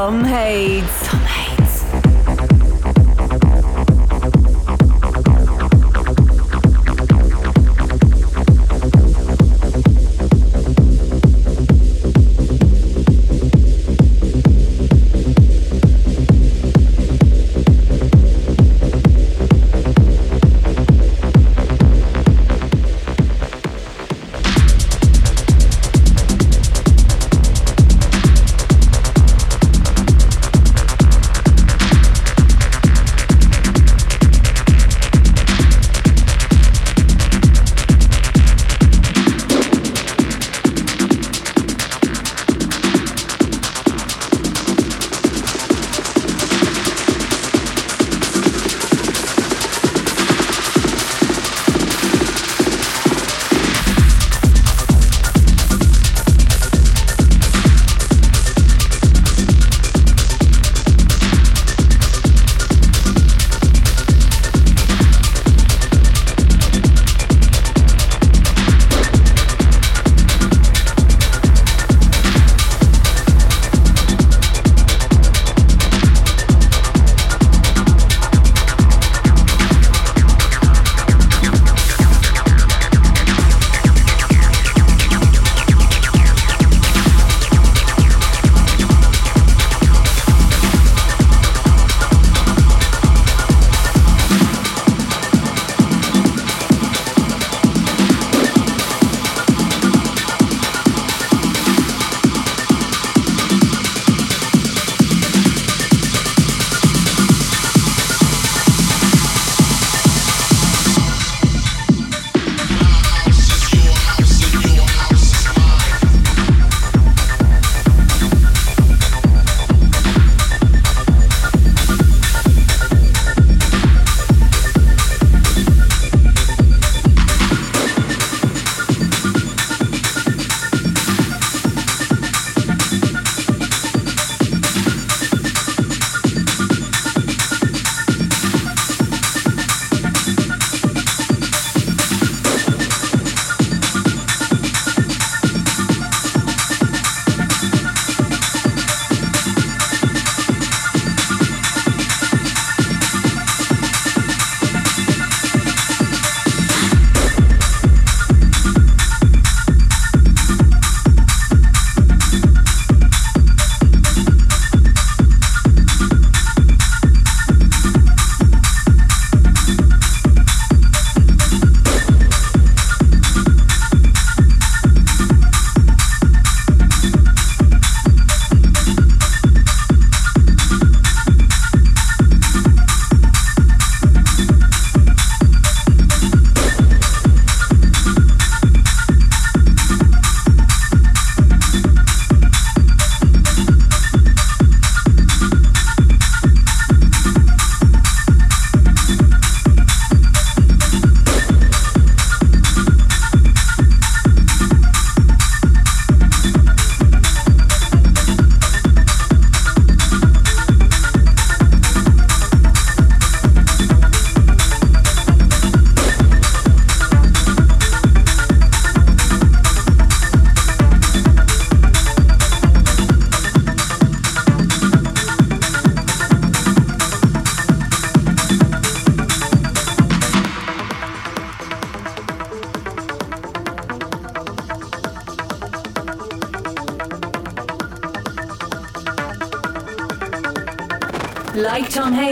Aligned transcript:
Tom 0.00 0.24
Hades. 0.24 0.69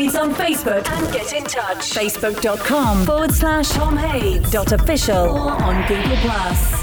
Hades 0.09 0.17
on 0.17 0.35
Facebook 0.35 0.89
and 0.91 1.13
get 1.13 1.33
in 1.33 1.45
touch. 1.45 1.91
Facebook.com 1.91 3.05
forward 3.05 3.33
slash 3.33 3.71
Tom 3.71 3.97
Hades 3.97 4.51
dot 4.51 4.73
official 4.73 5.17
or 5.17 5.53
on 5.63 5.87
Google 5.87 6.17
Plus. 6.17 6.78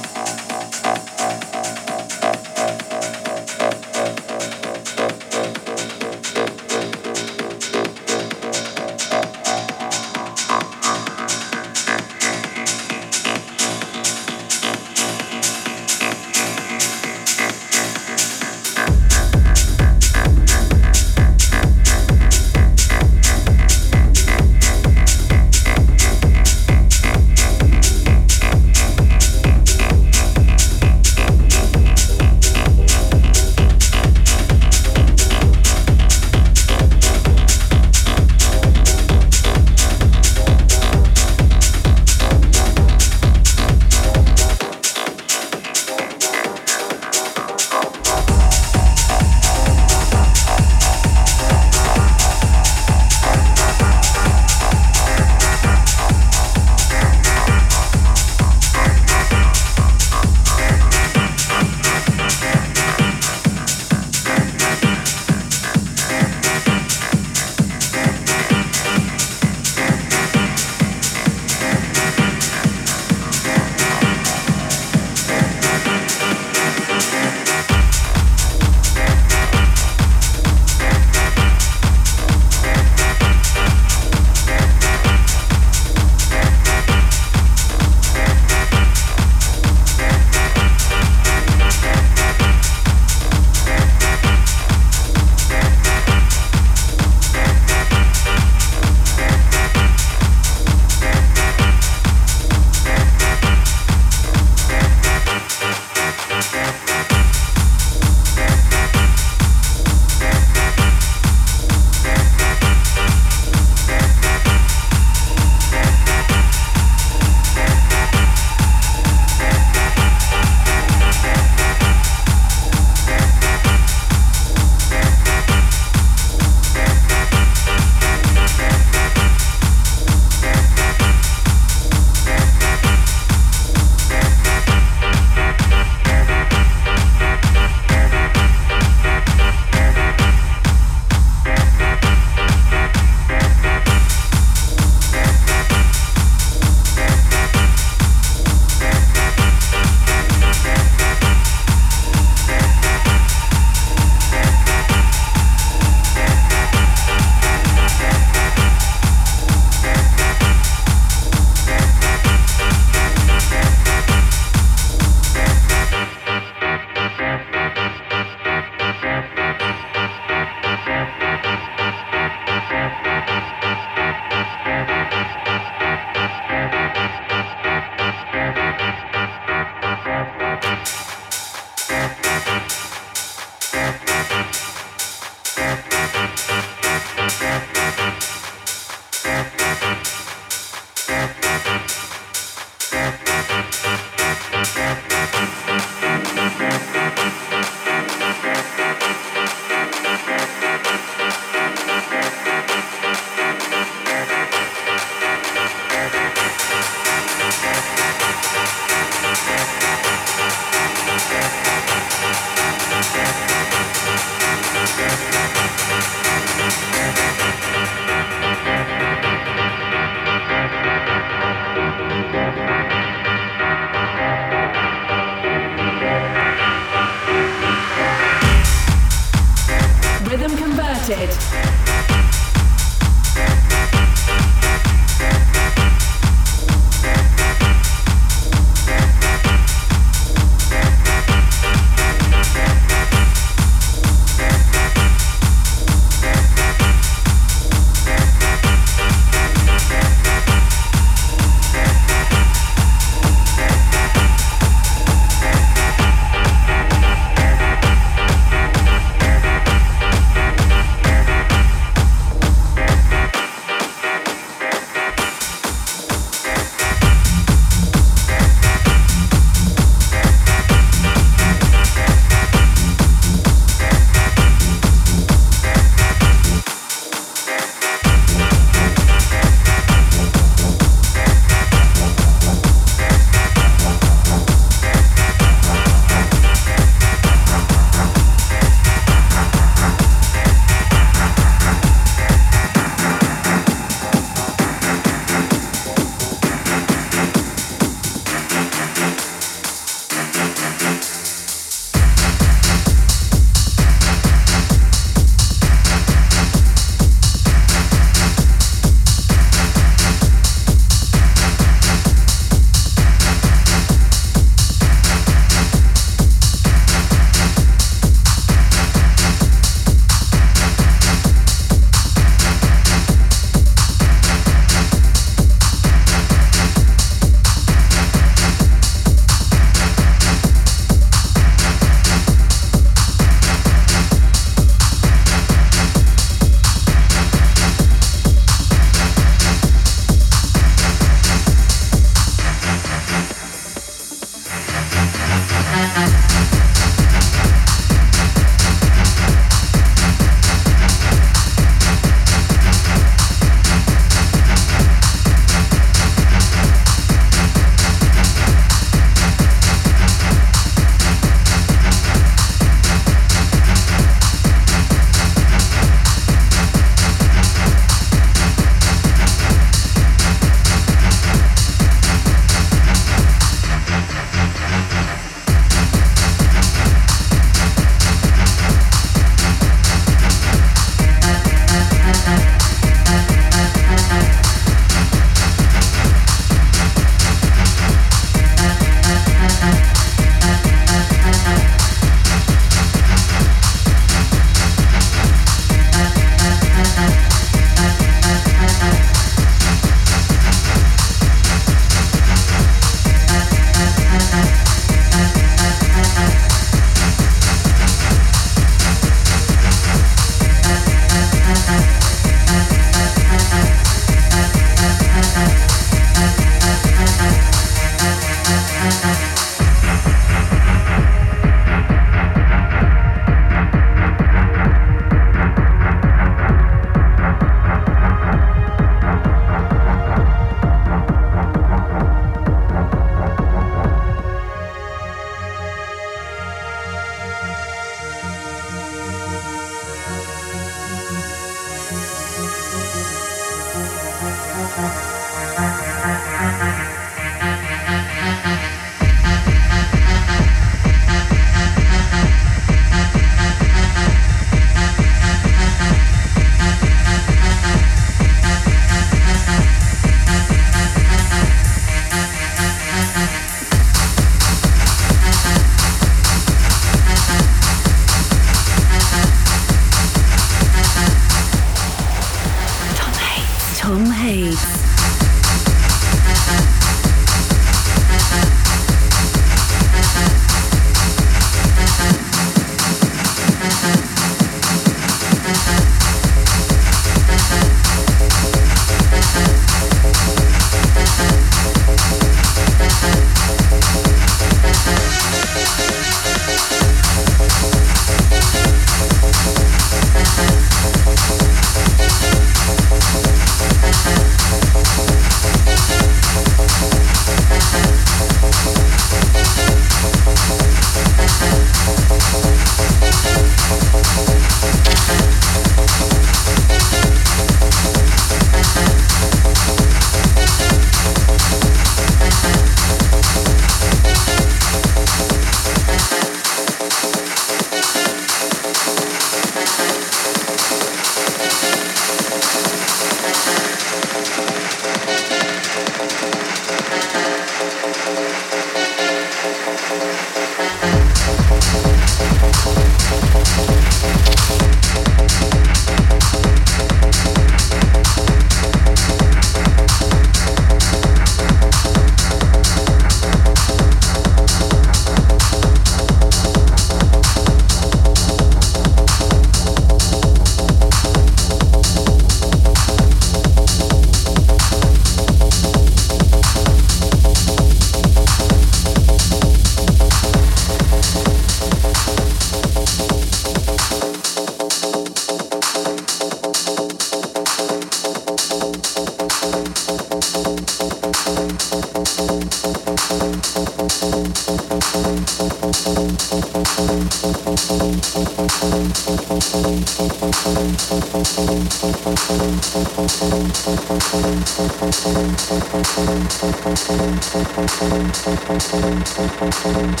Thank 599.62 600.00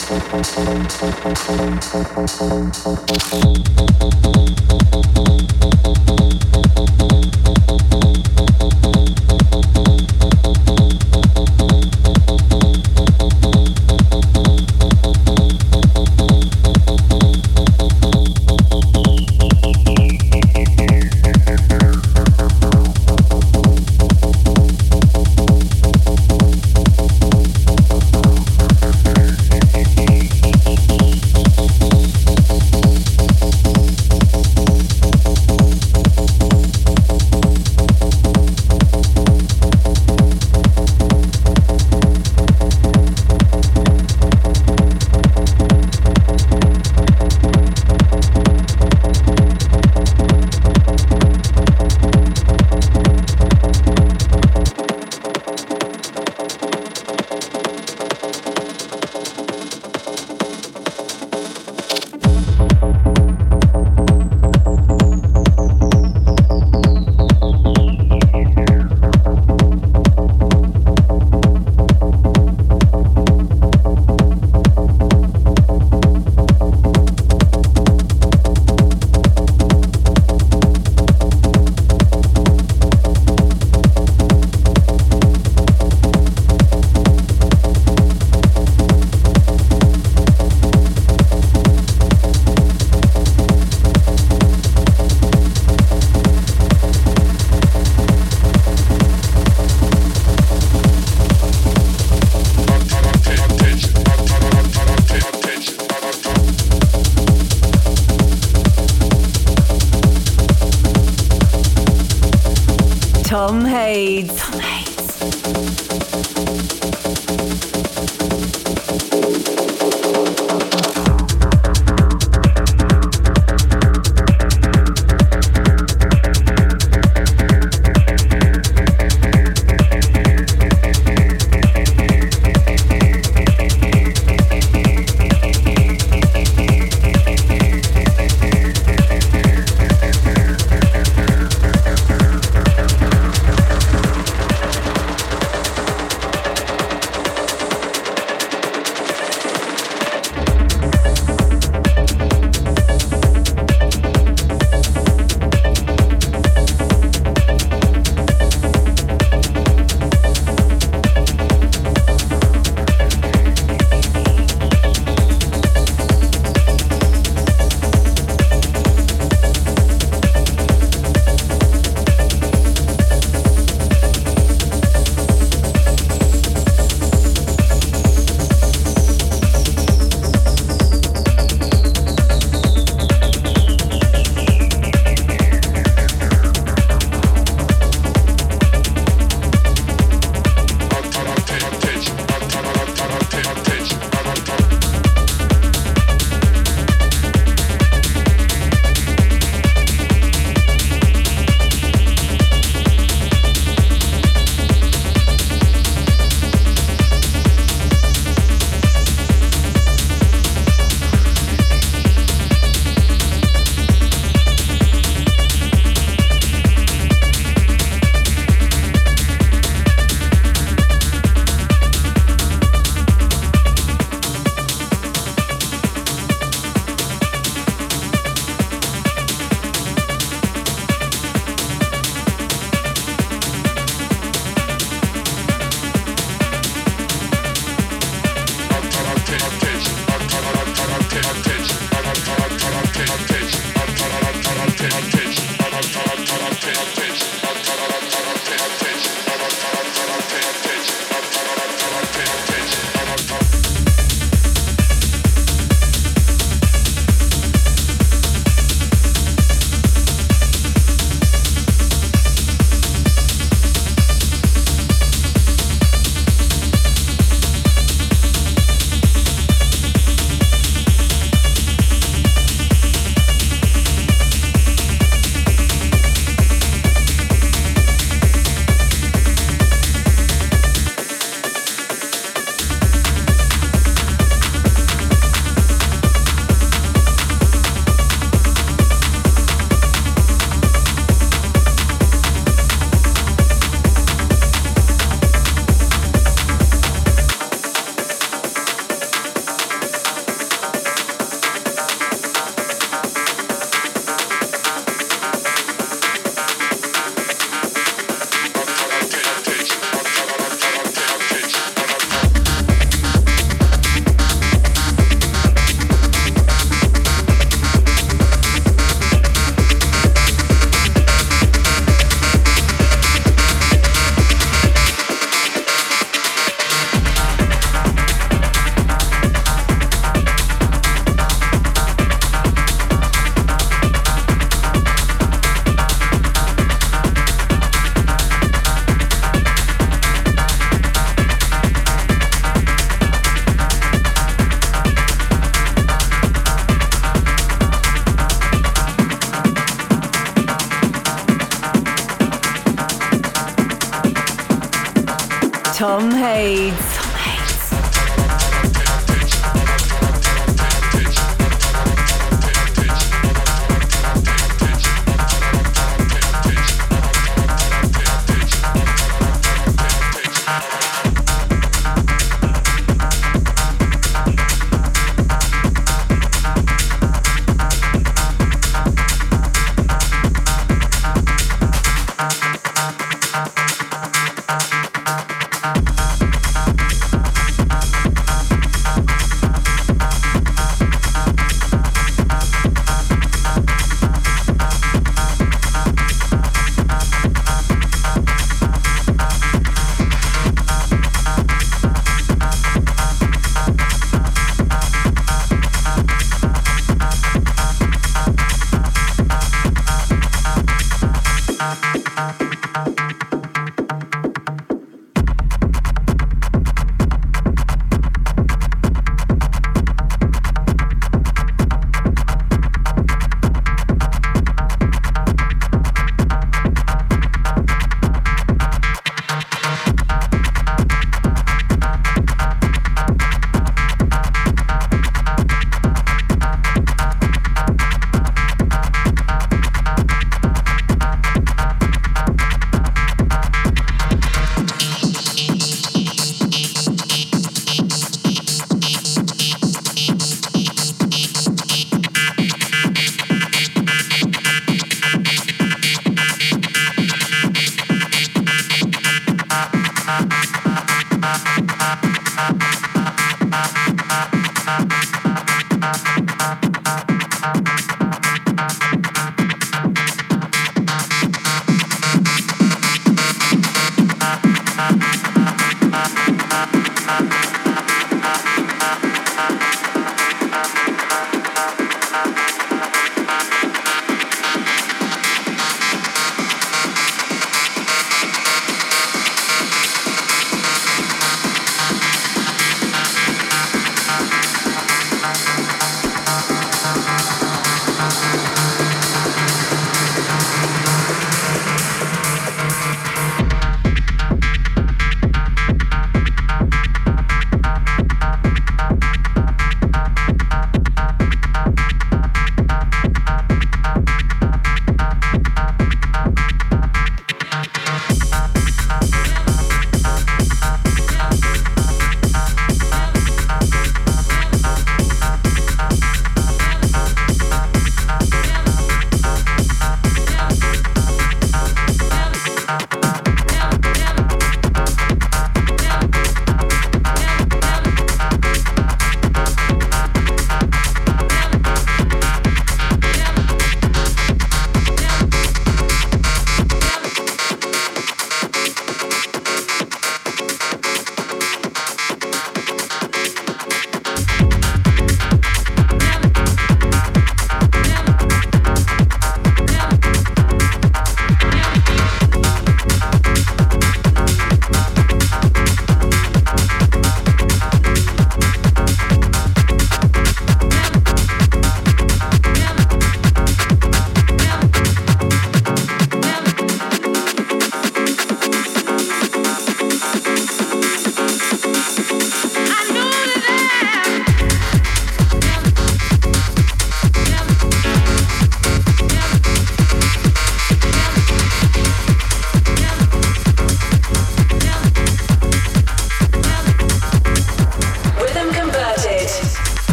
you. 6.08 6.11